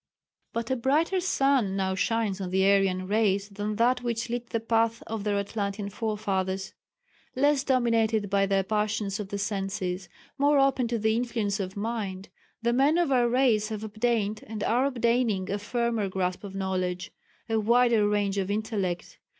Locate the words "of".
5.05-5.23, 9.19-9.27, 11.59-11.77, 12.97-13.11, 16.43-16.55, 18.39-18.49